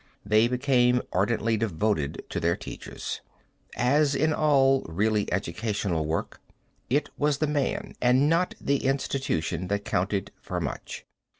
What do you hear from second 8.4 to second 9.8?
the institution